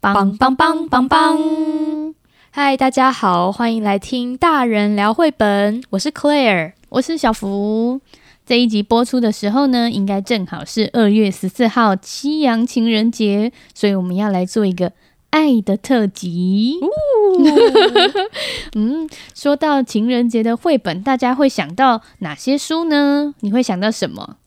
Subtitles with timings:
[0.00, 2.14] 棒棒棒棒棒！
[2.50, 5.82] 嗨，大家好，欢迎来听大人聊绘本。
[5.90, 8.00] 我是 Claire，我是小福。
[8.46, 14.92] 这一集播出的时候呢，应该正好是二月十四号西洋情人节，所以我们要来做一个
[15.28, 16.78] 爱的特辑。
[18.74, 23.34] 嗯，说到情人节的绘本，大家会想到哪些书呢？
[23.40, 24.38] 你会想到什么？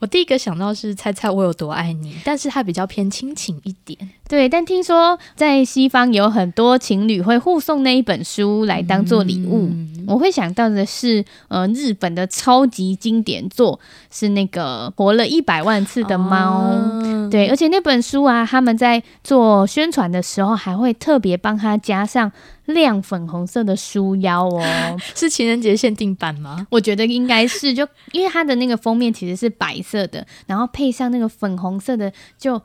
[0.00, 4.10] 我第一个想到是猜猜我有多爱你，但是它比较偏亲情一点。
[4.32, 9.68] 对，但听说在西方有很多情侣会互送那一本书来当做礼物。
[9.70, 13.78] 嗯、我会想到的是，呃，日本的超级经典作
[14.10, 16.62] 是那个活了一百万次的猫。
[16.62, 22.32] 哦、对，而且那本书啊，他们在做宣传的时候还会特别帮他加上。
[22.66, 24.62] 亮粉红色的书腰哦，
[25.16, 26.64] 是情人节限定版吗？
[26.70, 32.62] 我觉得应该是，就因为它的那个封面其实是白色的，然后配上那个粉红色的，就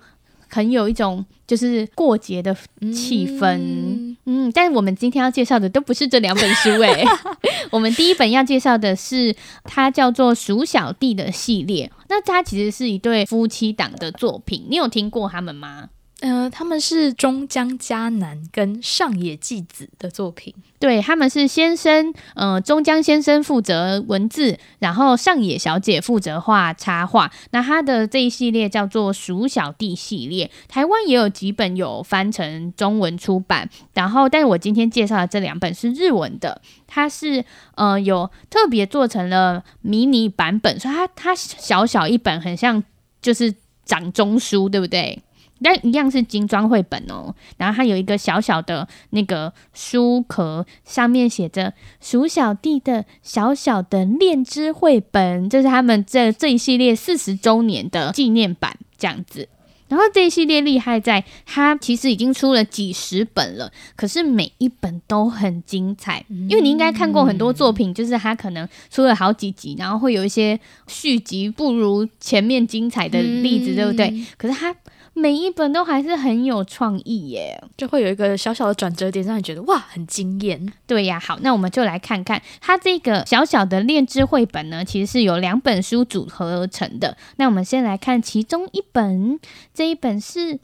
[0.48, 2.56] 很有一种就是过节的
[2.94, 3.58] 气氛。
[3.58, 7.06] 嗯，嗯，但是我们今天要介绍的都不是这两本书哎、欸，
[7.72, 15.90] 我们第一本要介绍的是它叫做《鼠小弟》的系列，那它其实是一对夫妻档的作品，你有听过他们吗？
[16.22, 20.52] 呃，他们是中江嘉男跟上野纪子的作品。
[20.80, 27.32] 对，他们是先生，呃，中江先生负责文字，然后上野小姐负责画插画。
[27.52, 33.70] 那他的这一系列叫做《鼠小弟》系列，台湾也有几本有翻成中文出版。
[33.94, 37.46] 然后，但是我今天介绍的这两本是日文的，它是
[37.76, 42.84] 呃有特别做成了迷你版本，所以它它小小一本，很像
[43.22, 43.54] 就是
[43.86, 45.22] 掌中书，对不对？
[45.62, 59.50] 但一样是精装绘本哦，然后它有一个小小的那个书壳，上面写着“鼠小弟的小小的恋之绘本”，这是他们这这一系列四十周年的纪念版这样子。
[59.88, 66.26] 然后这一系列厉害在，它其实已经出了几十本了，可是每一本都很精彩。
[66.30, 74.26] 因为你应该看过很多作品，就是它可能出了好几集，然后会有一些续集不如前面精彩的例子，对不对？
[74.38, 74.76] 可是它。
[75.14, 80.72] 每一本都还是很有创意耶，就会有一个小小的转折点，让你觉得哇，很惊艳。
[80.86, 87.18] 对呀，好，那我们就来看看它这个小小的恋之绘本呢，其实是由两本书组合而成的。
[87.38, 89.40] 那我们先来看其中一本，
[89.78, 90.58] 这一本是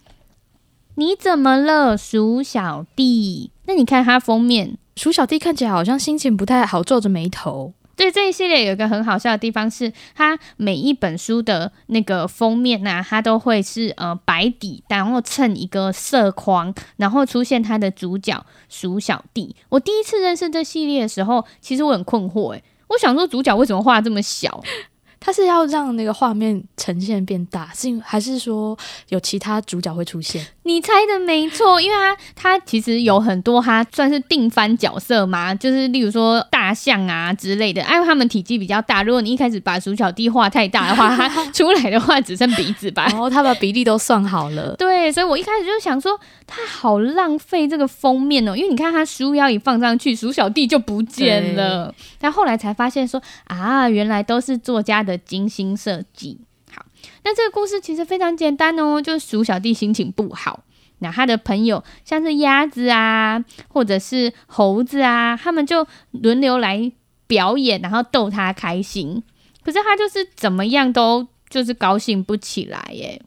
[0.96, 3.51] 你怎么了，鼠小弟？
[3.68, 7.73] 那你看它封面，鼠小弟看起来好像心情不太好，皱着眉头。
[7.96, 19.56] 对，这一系列有一个很好笑的地方是，它每一本书的那个封面呐、它都会是呃白底，然后衬一个色框，然后出现它的主角鼠小弟。
[19.69, 24.63] 我第一次认识这系列的时候，其实我很困惑，诶，我想说主角为什么画这么小？
[25.25, 30.45] 他是要让那个画面呈现变大，是因还是说有其他主角会出现？
[30.63, 39.03] 你猜的没错，因为他他其实有很多他算是定番角色嘛，就是例如说大象啊之类的，因为他们体积比较大。
[39.03, 43.06] 如果你一开始把鼠小弟画太大的话， 他出来的话只剩鼻子吧。
[43.09, 51.94] 然后他把比例都算好了， 对，所以我一开始就想说他好浪费这个封面哦，因为你看他书腰一放上去，鼠小弟就不见了。
[52.18, 55.19] 但后来才发现说啊，原来都是作家的。
[55.25, 56.38] 精心设计。
[56.72, 56.85] 好，
[57.23, 60.63] 那这个故事其实非常简单哦，就是鼠小弟心情不好，
[61.03, 66.91] 那他的朋友像是鸭子啊，或者是猴子啊，他们就轮流来
[67.28, 69.22] 表演，然后逗他开心。
[69.64, 73.22] 可是他就是怎么样都就是高兴不起来耶。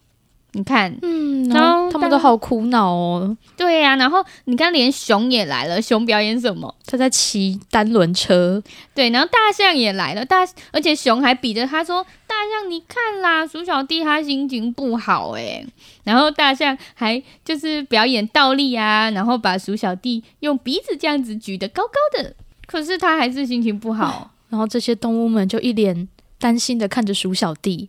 [0.53, 3.37] 你看，嗯，然后他们都好苦恼哦。
[3.59, 5.83] 对呀、啊，然后你看，连熊也来了。
[5.83, 6.75] 熊表演什么？
[6.87, 8.63] 他在骑单轮车。
[8.95, 10.25] 对，然后大象也来了。
[10.25, 15.65] 大，而且熊还比着他说：“大象，你看啦，鼠小弟他心情不好哎。”
[16.05, 22.35] 然后大象还就是表演倒立啊，然后把鼠小弟用鼻子这样子举得高高的。
[22.67, 24.31] 可是他还是心情不好。
[24.51, 26.07] 然后这些动物们就一脸
[26.39, 27.89] 担心的看着鼠小弟。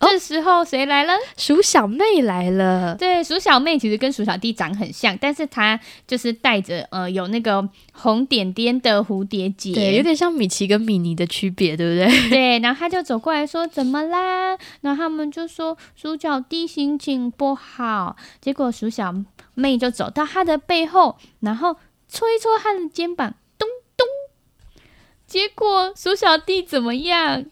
[0.00, 1.12] 这时候谁来了？
[1.36, 2.96] 鼠小妹来了。
[2.96, 12.20] 对，鼠小妹其实跟鼠小弟长很像，但是她就是带着呃有那个红点点的蝴蝶结，对，有点像米奇跟米妮的区别，对不对？
[12.30, 19.14] 对，然后他就走过来说：“怎么啦？”然后他们就说：“鼠小弟心情不好。”结果鼠小
[19.54, 21.76] 妹就走到他的背后，然后
[22.08, 24.06] 搓一搓他的肩膀，咚咚。
[25.26, 27.44] 结果鼠小弟怎么样？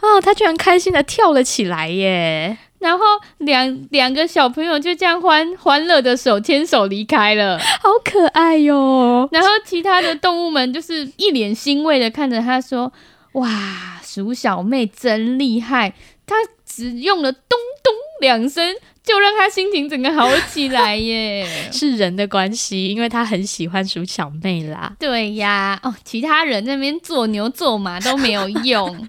[0.00, 0.20] 啊！
[0.22, 2.58] 他居然开心的跳了起来耶！
[2.78, 3.04] 然后
[3.38, 9.28] 两两个小朋友就这样欢欢乐的手牵手离开了，好可爱哟！
[9.32, 12.92] 然后其他的动物们就是一脸欣慰的看着他说
[13.34, 15.94] ：“哇，鼠小妹真厉害！
[16.24, 17.40] 她只用了咚
[17.82, 21.46] 咚两声就让他心情整个好起来耶。
[21.72, 24.94] 是人的关系，因为他很喜欢鼠小妹啦。
[24.98, 29.08] 对呀，哦，其他人那边做牛做马都没有用。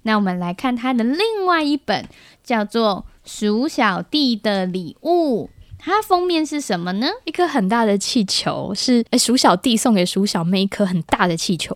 [0.00, 2.08] 好，那我们来看他的另外一本，
[2.42, 5.46] 叫做《鼠小弟的礼物》。
[5.82, 7.08] 它封面是什么呢？
[7.24, 11.74] 一颗很大的气球，是诶，鼠小弟送给鼠小妹一颗很大的气球。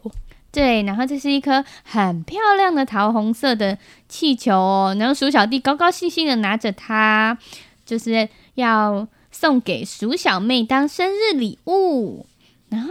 [0.53, 3.79] 对，然后这是一颗很漂亮的桃红色的
[4.09, 4.97] 气球哦。
[4.99, 7.39] 然后鼠小弟高高兴兴的拿着它，
[7.87, 12.27] 就是要送给鼠小妹当生日礼物。
[12.69, 12.91] 然后，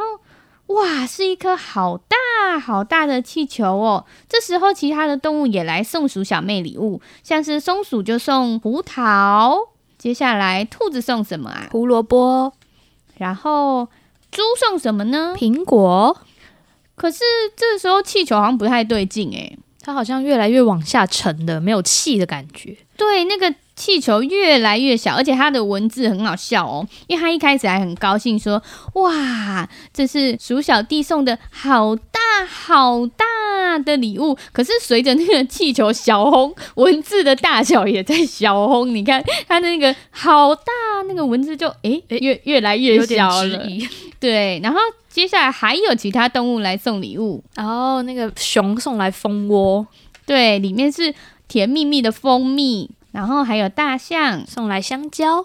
[0.73, 4.05] 哇，是一颗好大好大的气球哦。
[4.27, 9.69] 这时候，其他的动物也来送鼠小妹礼物，像是松鼠就送胡桃。
[9.97, 11.67] 接下来，兔子送什么啊？
[11.71, 12.53] 胡萝卜。
[13.17, 13.87] 然后，
[14.31, 15.33] 猪送什么呢？
[15.37, 16.19] 苹果。
[16.95, 17.23] 可是
[17.55, 22.77] 这时候气球好像不太对劲诶，它好像越来越往下沉的，没有气的感觉。
[22.97, 28.61] 对，那个气球越来越小，而且它的文字很好笑哦，因为它一开始还很高兴说
[28.95, 33.25] ：“哇，这是鼠小弟送的好大好大。”
[33.85, 38.93] 的礼物，可是随着那个气球小红，文字的大小也在小红。
[38.93, 40.71] 你看它那个好大，
[41.07, 43.65] 那个文字就诶诶越越来越小了。
[44.19, 44.79] 对，然后
[45.09, 47.43] 接下来还有其他动物来送礼物。
[47.55, 49.87] 然后那个熊送来蜂窝，
[50.27, 51.11] 对，里面是
[51.47, 52.87] 甜蜜蜜的蜂蜜。
[53.13, 55.37] 然后还有大象送来香蕉。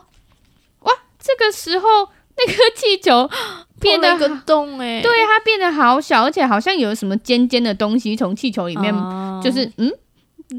[0.80, 1.86] 哇，这个时候
[2.36, 3.30] 那个气球。
[3.80, 8.92] 变得个洞哎，对，它变得好小，而且好像有什么尖尖的东西从气球里面，
[9.40, 9.72] 就是、oh.
[9.76, 9.92] 嗯，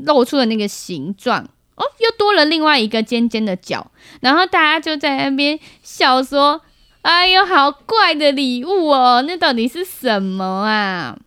[0.06, 1.44] 露出了那个形状
[1.75, 3.91] 哦，又多了另外一个尖尖的角，
[4.21, 6.62] 然后大家就在那边笑说
[7.03, 11.17] ：“哎呦，好怪的礼物哦，那到底是什么啊？”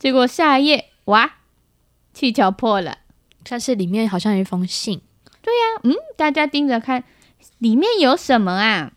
[0.00, 1.34] 结果下一页，哇，
[2.12, 2.98] 气球破了，
[3.48, 5.00] 但是里面好像有一封信。
[5.40, 7.04] 对呀、嗯，大家盯着看，
[7.58, 8.92] 里面有什么啊？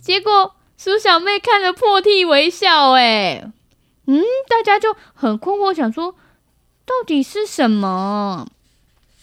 [0.00, 0.52] 结果。
[0.78, 3.50] 苏小妹看了破涕为笑，哎，
[4.04, 6.12] 嗯，大家就很困惑，想说
[6.84, 8.46] 到底是什么？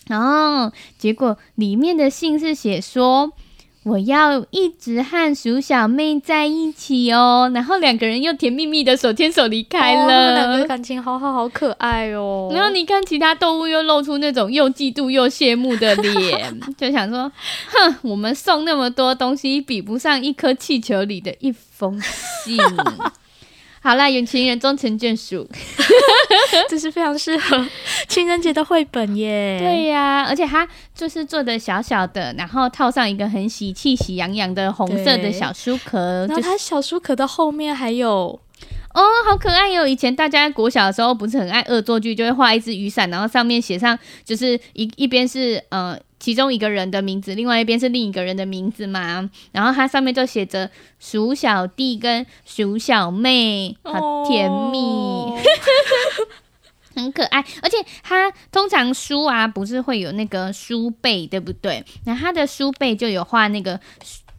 [0.08, 3.34] 然后结果里面的信是写说。
[3.84, 12.50] 我要一直和鼠小妹在一起哦，然后两个人又甜蜜蜜的手牵手离开了，哦、两个感情好好好可爱哦。
[12.54, 17.30] 然后你看其他动物又露出那种又嫉妒又羡慕的脸， 就想说，
[17.68, 22.58] 哼，我们送那么多东西，比不上一颗气球里的一封信。
[23.84, 25.46] 好啦，有情人终成眷属，
[26.70, 27.68] 这是非常适合
[28.08, 29.60] 情人节的绘本耶。
[29.62, 30.66] 对呀、啊，而且它
[30.96, 36.26] 就是做的小小的，然后套上一个很喜气、喜洋洋的红色的小书壳。
[36.28, 38.40] 然后它小书壳的后面还有。
[38.94, 39.88] 哦，好可爱哟！
[39.88, 49.30] 以前大家国小的时候不是很爱恶作剧，就会画一只雨伞，然后上面写上就是一一边是呃其中一个人的名字，另外一边是另一个人的名字嘛。
[49.52, 55.38] 然后它上面就写着鼠小弟跟鼠小妹，好甜蜜，哦、
[56.96, 57.44] 很可爱。
[57.62, 61.84] 而且它通常书啊不是会有那个书背，对不对？
[62.06, 63.78] 那它的书背就有画那个。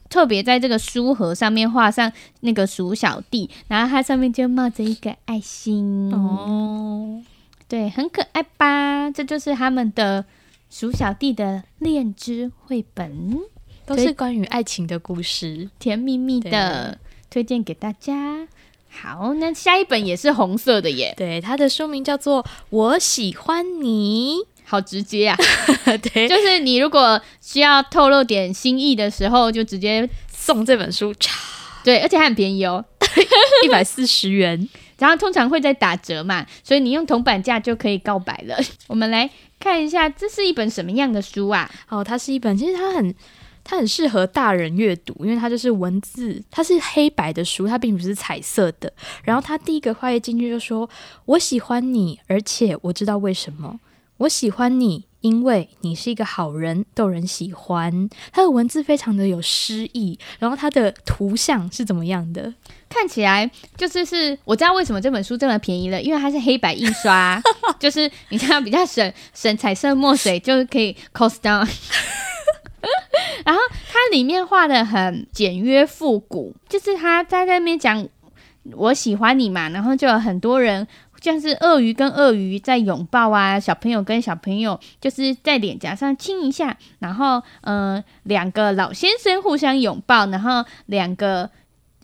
[0.09, 7.21] 特别在这个书盒上面画上那个鼠小弟，然后它上面就冒着一个爱心哦，
[7.67, 9.11] 对，很可爱吧？
[9.11, 10.25] 这就是他们的
[10.77, 13.39] 鼠小弟的恋之绘本，
[13.87, 16.99] 都是关于爱情的故事，甜蜜蜜的，
[17.31, 18.49] 推荐给大家。
[18.89, 24.39] 好，那下一本也是红色的耶，对，它的书名叫做《我喜欢你》。
[24.65, 25.39] 好直接啊！
[26.13, 31.15] 对，就是你如果需要透露点心意的时候，就直接送这本书。
[31.85, 32.85] 对，而且还很便宜哦，
[33.65, 34.69] 一百四十元。
[34.99, 38.57] 然后通常会在打折嘛，所以你用铜板价就可以告白了。
[38.89, 41.71] 我们来看一下，这是一本什么样的书啊？
[41.89, 43.15] 哦，它是一本，其实它很，
[43.63, 48.93] 它很适合大人阅读，因为它就是文字，它是黑白的书，它并不是彩色的。
[49.23, 50.89] 然后它第一个画页进去就说
[51.27, 53.81] ：“我喜欢你，而且我知道为什么。”
[54.19, 58.11] 我喜欢你，因为你是一个好人，逗人喜欢。
[58.31, 62.53] 它的文字非常的有诗意，然后它的图像是怎么样的？
[62.91, 67.41] 看起来就是是，我知道为什么这本书这么便宜了，因为它是黑白印刷，
[67.81, 71.67] 就是你这样比较省省彩色墨水，就可以 cost down。
[73.47, 78.07] 然后它里面画的很简约复古，就是他在那边讲
[78.73, 80.87] 我喜欢你嘛，然后就有很多人。
[81.25, 91.49] 像是鳄鱼跟鳄鱼在拥抱啊，小朋友跟小朋友就是在脸颊上亲一下，然后嗯，呃，两个老先生互相拥抱，然后两个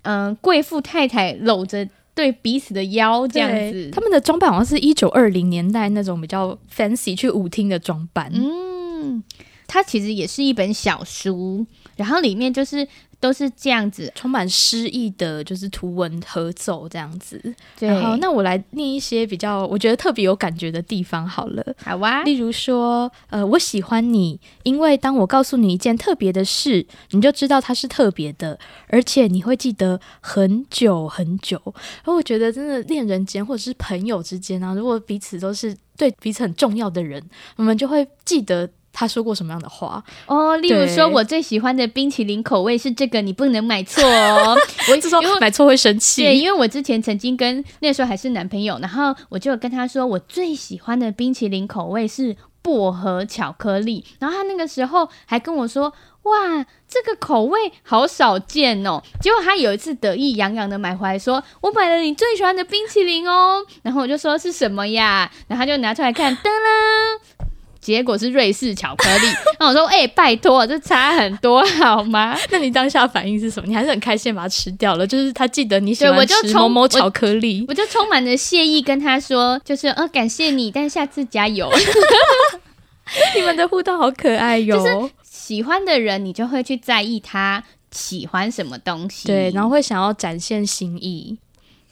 [0.02, 3.90] 嗯贵妇太太搂着对彼此的腰这样子。
[3.90, 8.32] 他们的装扮好像是一九二零年代那种比较 fancy 去舞厅的装扮。
[8.32, 9.22] 嗯，
[9.66, 12.88] 它其实也是一本小书，然后里面就是。
[13.20, 17.38] 都是这样子，充满诗意的，就是图文合奏这样子。
[17.78, 21.62] 对，然后那我来念一些比较我觉得特别有感觉的地方好了。
[21.84, 28.58] 好啊，例如说，呃，我喜欢你，因为当我告诉你一件特别的事，你就知道它是特别的，
[28.88, 31.60] 而且你会记得很久很久。
[32.04, 37.22] 而我觉得，真的恋人间或者是朋友之间啊，如果彼此都是对彼此很重要的人，
[37.56, 38.70] 我们就会记得。
[38.92, 40.56] 他说过什么样的话哦？
[40.56, 44.56] 例如说，我最喜欢的冰淇淋口味是这个，你不能买错哦。
[44.90, 46.22] 我一直说买错会生气。
[46.22, 54.04] 对，因为我之前曾经跟那时候还是男朋友，然后我就跟他说，我最喜欢的冰淇淋口味是薄荷巧克力。
[54.18, 55.92] 然后他那个时候还跟我说，
[56.24, 59.02] 哇，这个口味好少见哦。
[59.20, 63.64] 结果他有一次得意洋洋的买回来，说我买了你最喜欢的冰淇淋哦。
[63.82, 65.30] 然后我就说是什么呀？
[65.46, 67.48] 然后他就拿出来看，噔啦。
[67.80, 69.26] 结果是瑞士巧克力，
[69.58, 72.36] 那我说，哎、欸，拜托，这差很多好吗？
[72.50, 73.66] 那你当下反应是什么？
[73.66, 75.06] 你还是很开心把它吃掉了？
[75.06, 81.70] 就是他记得你喜欢吃某某巧克力，我就充满着谢意跟他说，就是，呃，感谢你，但下次加油。
[83.34, 84.76] 你们的互动好可爱哟！
[84.76, 91.36] 就是喜欢的人，你就会去在意他喜欢什么东西，对，然后会想要展现心意。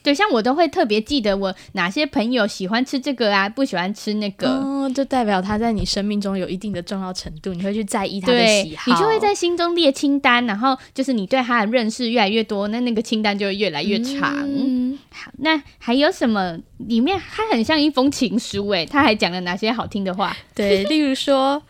[0.09, 14.35] 对，像我都会特别记得我哪些朋友喜欢吃这个啊，不喜欢吃那个，哦，就代表他在你生命中有一定的重要程度，你会去在意他的喜好，你就会在心中列清单，然后就是你对他的认识越来越多，那那个清单就会越来越长。
[14.49, 16.59] 嗯，好，那还有什么？
[16.79, 20.35] 里面它很像一封情书诶，他还讲了哪些好听的话？
[20.55, 21.62] 对，例如说。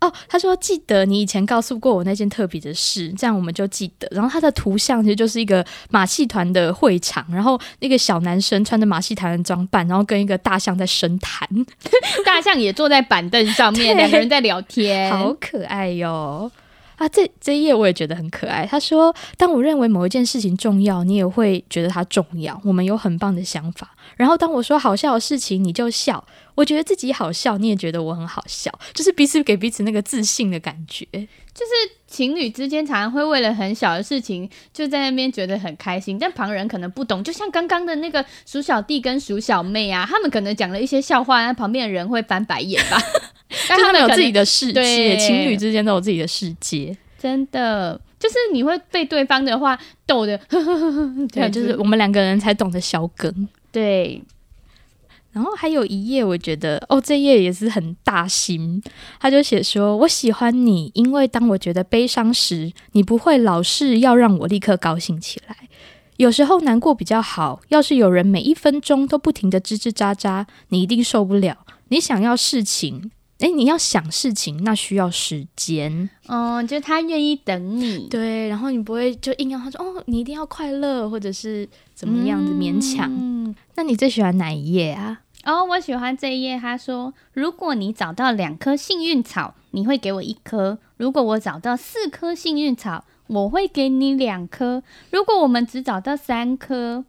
[0.00, 4.08] 哦，他说记得你以前告诉过我那件特别的事，这样我们就记得。
[4.10, 11.46] 然后他的图像其实就是一个马戏团的会场，然后那个小男生穿着马戏团的装扮，然后跟一个大象在深谈，
[12.24, 16.50] 大象也坐在板凳上面， 两个人在聊天，好可爱哟。
[17.00, 18.66] 啊，这这一页我也觉得很可爱。
[18.66, 22.60] 他说：“当我认为某一件事情重要，你也会觉得它重要。
[22.62, 23.96] 我们有很棒的想法。
[24.18, 26.22] 然后当我说好笑的事情，你就笑。
[26.56, 31.06] 我觉得自己好笑，你也觉得我很好笑，就是彼此给彼此那个自信的感觉。
[31.10, 31.72] 就是
[32.06, 37.24] 情侣之间常常会为了很小的事情就在那边觉得很开心，但旁人可能不懂。
[37.24, 43.00] 就像刚刚的那个鼠小弟跟鼠小妹啊，他们可能讲了一些笑话，那旁边的人会翻白眼吧。”
[43.68, 50.38] 但他们有自己的世界，情侣之间都有自己的世界，真的就是你会被对方的话逗的，
[51.32, 54.22] 对，就是我们两个人才懂得小梗，对。
[55.32, 58.82] 然后还有一页，我觉得哦，这页也是很大心，
[59.20, 65.56] 他就写说：“我喜欢你，因为当我觉得悲伤时，你不会老是要让我立刻高兴起来。
[66.16, 71.58] 有时候难过比较好，要是有人每一分钟都不停的吱吱喳喳，你一定受不了。
[71.90, 76.08] 你想要事情。”哎，你要想事情，那需要时间。
[76.28, 83.10] 嗯，就他愿意等你，对，然后你不会就硬要他说哦，你一定要快乐，或者是怎么样子勉强。
[83.10, 85.22] 嗯，那你最喜欢哪一页啊？
[85.44, 86.58] 哦，我喜欢这一页。
[86.58, 97.06] 他说，如果你找到两颗幸运草，你会给我一颗；如果我找到四颗幸运草，我会给你两颗；如果我们只找到三颗。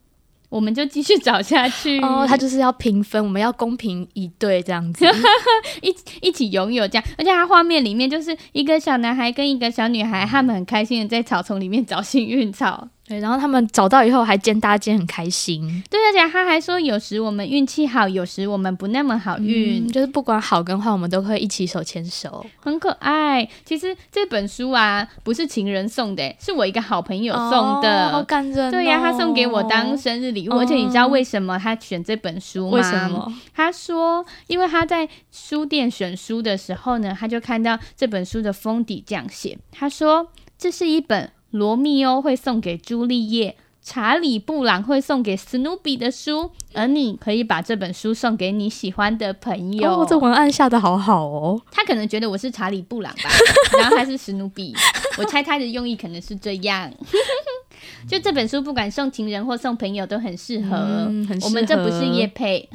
[0.52, 5.06] 我们就继续找下去哦，他就是要平分，我们要公平以对这样子，
[5.80, 12.86] 一一起拥有这样，而且他画面里面就是一个小男孩跟一个小女孩，他们很开心的在草丛里面找幸运草。
[13.04, 15.82] 对，然后他们找到以后还肩搭肩，很开心。
[15.90, 23.46] 对，而且他还说，有时我们运气好，有时我们不那么好运，嗯，就是不管好跟坏，我们都会一起手牵手，很可爱。
[23.64, 28.70] 其实这本书啊，不是情人送的，是我一个好朋友送的，哦、好感人、哦。
[28.70, 32.76] 对呀、啊，他送给我当生日礼物，哦、而且你知道为什么他选这本书吗？
[32.76, 33.30] 为什么？
[33.52, 41.32] 他说，因为他在书店选书的时候呢，他就看到这本书的封底这样写，他说这是一本。
[41.52, 50.00] 罗密欧会送给朱丽叶，查理布朗会送给史努比的书，而你可以把这本书送给你喜欢的朋友。
[50.00, 51.60] 哦，这文案下的好好哦。
[51.70, 53.30] 他可能觉得我是查理布朗吧，
[53.78, 54.74] 然后他是史努比。
[55.18, 56.90] 我猜他的用意可能是这样。
[58.08, 61.34] 就这本书，不管送情人或送朋友都很适合，嗯，合。
[61.42, 62.68] 我们这不是叶配，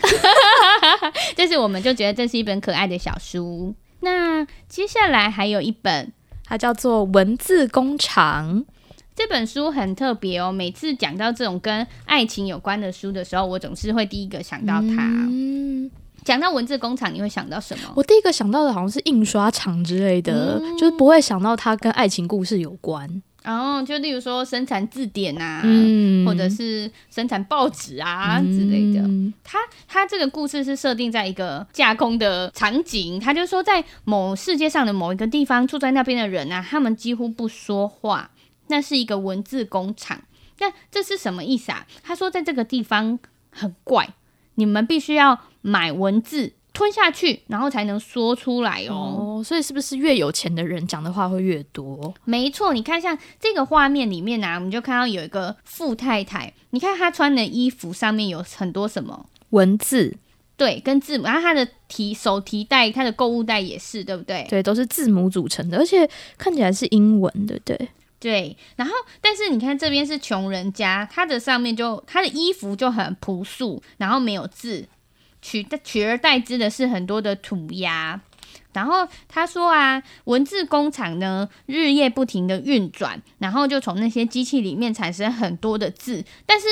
[1.35, 3.73] 但是我们就觉得这是一本可爱的小书。
[4.01, 6.13] 那接下来还有一本。
[6.47, 8.61] 它叫做《文字工厂》，
[9.13, 10.51] 这本书很特别哦。
[10.51, 15.03] 每次讲到这种跟爱情有关的书的时候，我总是会第一个想到它。
[15.29, 15.91] 嗯，
[16.23, 17.91] 讲到文字工厂，你会想到什么？
[17.95, 23.21] 我第一个想到的好像是印刷厂之类的，嗯，就是不会想到它跟爱情故事有关。
[23.47, 28.99] 然后就例如说生产字典啊，嗯，或者是生产报纸啊之类的。
[28.99, 38.31] 嗯、他他这个故事是设定在一个架空的场景，他就说在某世界上的某一个地方住在那边的人啊，他们几乎不说话，
[38.67, 40.23] 那是一个文字工厂。
[40.59, 41.87] 那这是什么意思啊？
[42.03, 43.17] 他说在这个地方
[43.49, 44.09] 很怪，
[44.55, 46.51] 你们必须要买文字。
[46.77, 49.39] 吞下去，然后才能说出来哦。
[49.39, 52.13] 哦，所以是不是越有钱的人讲的话会越多？
[52.23, 60.15] 没错，你看像这个画面里面呢、啊，我们就看到有一个富太太，你看她穿的衣服上面有很多什么文字？
[60.55, 61.23] 对，跟字母。
[61.23, 64.45] 然后她的提手提袋，她的购物袋也是，对不对？
[64.47, 66.07] 对，都是字母组成的，而且
[66.37, 67.89] 看起来是英文的，对。
[68.19, 74.87] 对，然后但是你看这边是穷人家，他的上面就他的衣服就很朴素，然后没有字。
[75.41, 78.19] 取取而代之的是很多的涂鸦，
[78.73, 86.65] 然后他说啊，文字工厂呢日夜不停的运转，然后就从那些机器里面产生很多的字，但是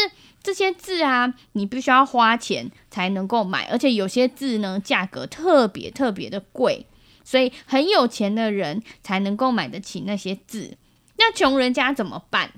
[0.43, 6.85] 这些字啊，你必须要花钱才能够买，而且有些字呢价格特别特别的贵，
[7.23, 10.77] 所以很有钱的人才能够买得起那些字，
[11.17, 12.51] 那穷人家怎么办？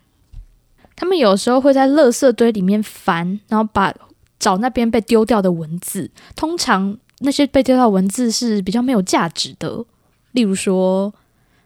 [0.95, 3.93] 他们有时候会在垃圾堆里面翻，然后把。
[4.39, 9.84] 找那边被丢掉的文字，通常那些被丢掉的文字是比较没有价值的，
[10.32, 11.13] 例如说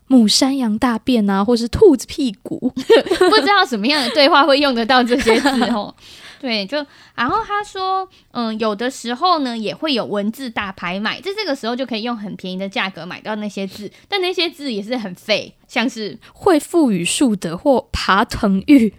[0.07, 5.93] 母山羊大便啊，或是兔子屁股， 不知道什么样的对话会用得到这些字哦。
[6.41, 18.91] 对，就然后他说，嗯，有的时候呢也会有文字大拍卖，在这个时候就可以用很便宜的价格买到那些字，但那些字也是很废，像是会赋予树的或爬藤玉，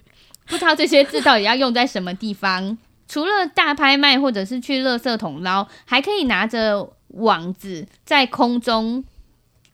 [0.47, 2.79] 不知道这些字到底要用在什么地方。
[3.12, 9.04] 除了大拍卖或者是去垃圾桶捞，还可以拿着网子在空中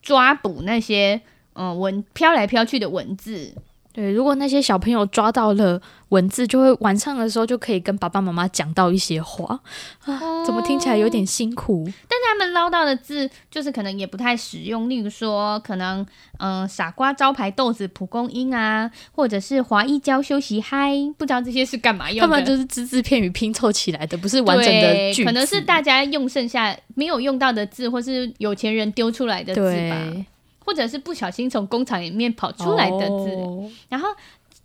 [0.01, 1.21] 抓捕那些
[1.53, 3.55] 嗯文飘来飘去的文字。
[3.99, 9.59] 对，如果那些小朋友抓到了文字，就会晚上的时候就可以跟爸爸妈妈讲到一些话
[10.05, 10.45] 啊。
[10.45, 11.83] 怎么听起来有点辛苦？
[11.85, 15.99] 哦，但他们捞到的字就是可能也不太实用，例如说可能
[16.37, 22.27] 嗯、呃、傻瓜招牌豆子蒲公英啊，或者是华一娇休息嗨，不知道这些是干嘛用的。
[22.27, 25.25] 他们就是只字片语拼凑起来的，不是完整的句子。
[25.25, 30.25] 可能是大家用剩下没有用到的字，或是有钱人丢出来的字吧。
[30.59, 33.71] 或者是不小心从工厂里面跑出来的字，oh.
[33.89, 34.09] 然后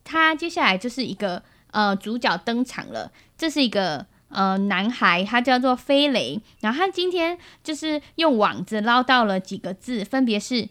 [0.02, 10.68] 他接下来就是一个呃主角登场了，这是一个呃男孩，他叫做飞雷，然后他今天就是用网子捞到了几个字，分别是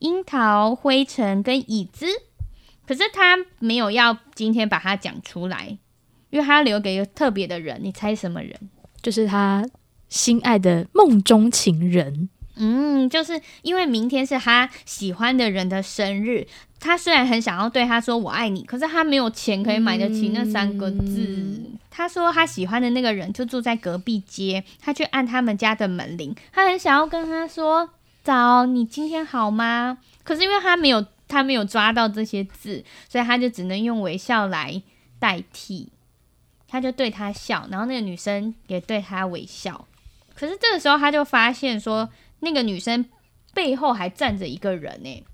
[0.00, 2.06] 樱桃、灰尘跟椅子，
[2.86, 5.78] 可是他没有要今天把它讲出来，
[6.30, 8.54] 因为他留给一个特别的人，你猜什么人？
[9.00, 9.66] 就是他
[10.08, 12.28] 心爱的梦中情人。
[12.56, 16.46] 嗯，就是因为明天是他喜欢的人的生日，
[16.78, 21.26] 他虽然很想要对他说我爱你，可是他没有钱可以买得起那三个字。
[21.26, 27.90] 嗯、他说他喜欢的那个人就住在隔壁街，他去按他们家的门铃，他很想要跟他说
[28.22, 29.98] 早，你今天好吗？
[30.22, 34.80] 可是因为他没有他没有抓到这些字，所以他就只能用微笑来
[35.18, 35.88] 代替。
[36.68, 39.86] 他就对他笑，然后那个女生也对他微笑。
[40.36, 42.08] 可是这个时候他就发现说。
[42.40, 43.04] 那个女生
[43.52, 45.24] 背后还站着一个人呢，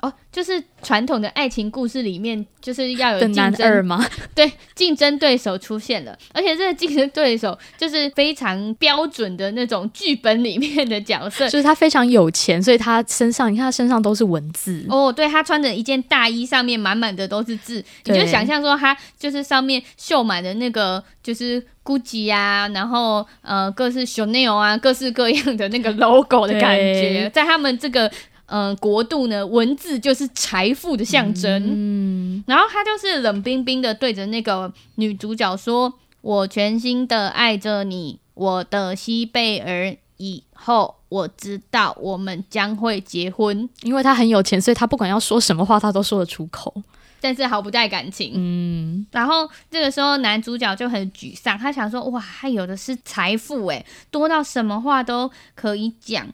[0.00, 4.06] 哦，就是传统的爱情故事里面，就是要有竞争男二吗？
[4.34, 14.84] 对，竞争对手出现了，而且这个竞争对手就是非常标准的那种剧本里面的角色， 就是他非常有钱，所以他身上，你看他身上都是文字。
[14.88, 21.64] 哦，对，他穿着一件大衣，上面满满的都是字，你就想象说他就是上面绣满的那个就是。
[21.88, 28.12] GUCCI 啊，然后呃，各式 Chanel 啊，各式各样的那个 logo 的感觉，在他们这个
[28.48, 31.62] 呃国度呢，文字就是财富的象征。
[31.64, 46.82] 嗯，然后他就是冷冰冰的对着那个女主角说：“我全心的爱着你，我的西贝尔，以后我知道我们将会结婚。”因为他很有钱，所以他不管要说什么话，他都说得出口。
[47.20, 56.24] 但是毫不带感情，嗯，然后这个时候男主角就很沮丧，他想说，哇，他有的是财富诶，多到什么话都可以讲，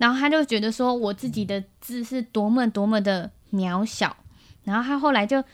[0.00, 4.16] 然后他就觉得说，我自己的字是多么多么的渺小，
[4.64, 5.44] 然后他后来就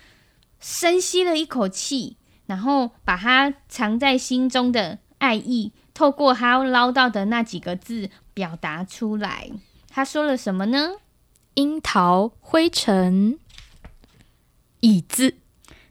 [0.61, 9.51] 深吸了一口气，然后把他藏在心中的爱意，透过他捞到的那几个字表达出来。
[9.89, 10.93] 他说了什么呢？
[11.55, 13.41] 樱桃灰尘。
[14.81, 15.35] 椅子，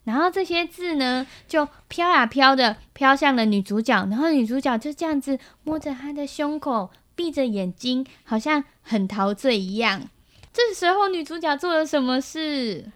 [0.06, 10.10] 然后这些字呢，就飘呀飘的飘向了女主角，然后女主角就这样子摸着她的胸口，闭着眼睛，好像很陶醉一样。
[10.54, 12.91] 这时候女主角做了什么事？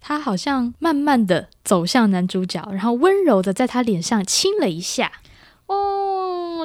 [0.00, 5.12] 她好像慢慢的走向男主角，然后温柔的在他脸上亲了一下。
[5.66, 6.17] 哦，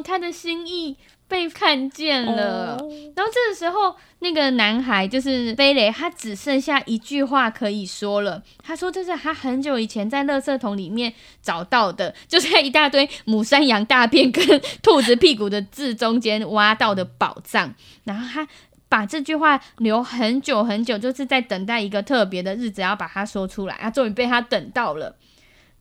[0.03, 2.77] 他的心意被看见了。
[2.79, 8.43] 哦、然后这个时候，那个男孩就是飞雷，他只剩下一句话可以说了。
[8.61, 18.47] 他说：“这是他很久以前在垃圾桶里面找到的，就是在一大堆母山羊大便跟兔子屁股的字中间挖到的宝藏。”然后他。
[18.89, 23.73] 把这句话留很久很久，就是在等待一个特别的日子，要把它说出来。
[23.77, 25.15] 啊，终于被他等到了。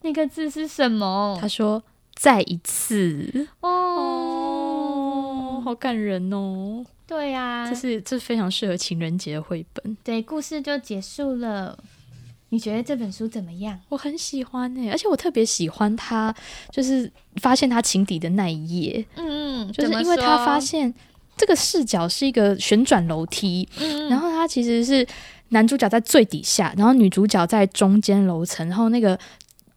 [0.01, 1.37] 那个字是什么？
[1.39, 1.83] 他说
[2.15, 3.69] ：“再一次。”哦，
[5.59, 6.85] 哦，好感人哦。
[7.07, 9.97] 对呀、啊，这是这是非常适合情人节的绘本。
[10.03, 11.79] 对，故事就结束了。
[12.49, 13.79] 你觉得这本书怎么样？
[13.89, 16.35] 我很喜欢诶，而且我特别喜欢他，
[16.71, 19.05] 就是发现他情敌的那一页。
[19.17, 20.93] 嗯嗯，就是因为他发现。
[21.35, 25.05] 这个视角是一个旋转楼梯，嗯，然后他其实是
[25.49, 29.19] 男主角在最底下，然后女主角在中间楼层，然后那个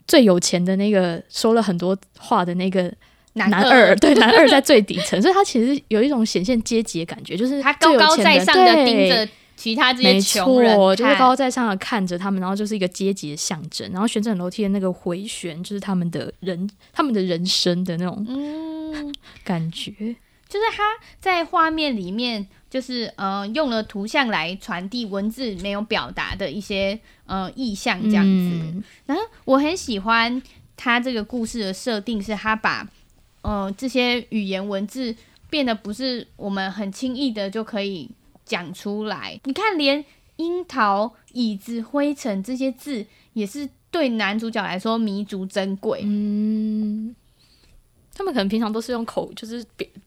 [0.07, 2.93] 最有钱的那个说了很多话的那个
[3.33, 3.95] 男二，男二。
[3.95, 19.13] 对，男二在最底层，所以他其实有一种显现阶级的感觉，就是他高高在上的盯着其他这些穷人，就是高高在上的看着他们，然后就是一个阶级的象征，然后旋转楼梯的那个回旋，就是他们的人，他们的人生的那种嗯。
[19.43, 19.93] 感觉。
[20.55, 20.83] 就是他
[21.19, 28.31] 在画面里面，就是呃用了图像来传递文字没有表达的一些呃意象这样子。
[28.31, 30.41] 嗯、然后我很喜欢
[30.77, 32.87] 他这个故事的设定，是他把
[33.41, 35.13] 呃这些语言文字
[35.49, 38.09] 变得不是我们很轻易的就可以
[38.45, 39.37] 讲出来。
[39.43, 40.05] 你看，连
[40.37, 45.99] 樱桃、椅子、灰尘这些字，也是对男主角来说弥足珍贵。
[46.05, 47.13] 嗯。
[48.17, 49.61] 他们可能平常都是用口，就是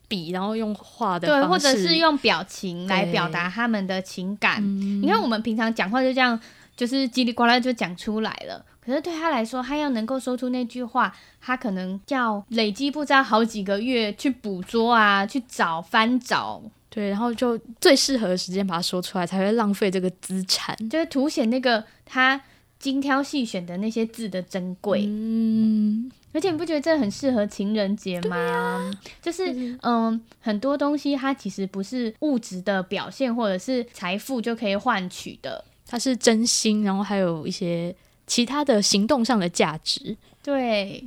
[0.08, 4.60] 笔笔，然后用画的，对，或者是用表情来表达他们的情感。
[5.00, 6.38] 你看，我们平常讲话就这样，
[6.74, 8.64] 就是叽里呱啦就讲出来了。
[8.84, 22.40] 可是对他来说，他要能够说出那句话，他可能要累积不知道好几个月去捕捉啊，去找翻找，对，然后就最适合的时间把它说出来，才会浪费这个资产，就是凸显那个他
[22.78, 25.04] 精挑细选的那些字的珍贵。
[25.06, 26.10] 嗯。
[26.38, 28.36] 而且你不觉得这很适合情人节吗？
[28.36, 37.92] 啊、就是嗯、呃，很多东西它其实不是物质的表现，或者是财富就可以换取的，它是真心，然后还有一些
[38.24, 40.16] 其他的行动上的价值。
[40.40, 41.04] 对，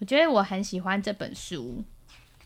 [0.00, 1.82] 我觉得我很喜欢这本书，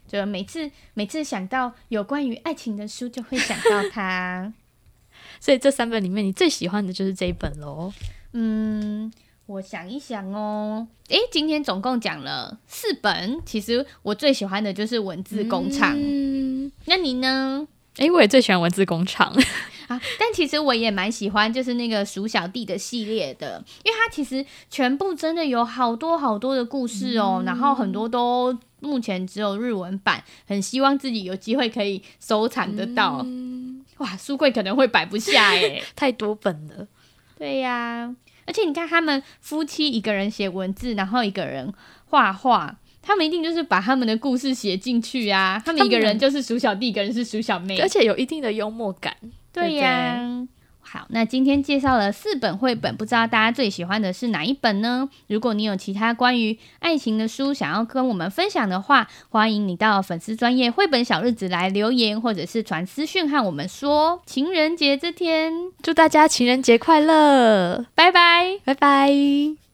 [0.07, 4.53] 就每次每次想到有关于爱情的书，就会想到它。
[5.43, 7.93] 所以这三本里面，你最喜欢的就是这一本喽？
[8.33, 9.13] 嗯。
[9.49, 15.97] 我想一想哦，诶，今天总共讲了四本，其实我最喜欢的就是文字工厂。
[15.99, 17.67] 嗯，那你呢？
[17.97, 19.33] 诶，我也最喜欢文字工厂
[19.89, 33.23] 啊， 但其实我也蛮喜欢就是那个鼠小弟的系列的，因为它其实全部真的有好多好多的故事哦，嗯，然后很多都目前只有日文版，很希望自己有机会可以收藏得到。
[33.25, 36.87] 嗯，哇，书柜可能会摆不下诶， 太多本了。
[37.39, 38.15] 对呀。
[38.49, 41.73] 而且你看，他们夫妻一个人写文字，然后一个人
[42.07, 45.63] 画画，他们一定就是把他们的故事写进去啊。
[45.65, 49.15] 他们一个人就是鼠小弟，一个人是鼠小妹，而且有一定的幽默感。
[49.53, 50.47] 对呀。
[50.91, 55.07] 好，那今天介绍了四本绘本，不知道大家最喜欢的是哪一本呢？
[55.27, 64.23] 如果你有其他关于爱情的书想要跟我们分享的话，欢迎你到粉丝专业绘本小日子来留言，或者是传私讯和我们说。
[64.25, 67.85] 情人节这天，祝大家情人节快乐！
[67.95, 69.68] 拜拜，拜拜。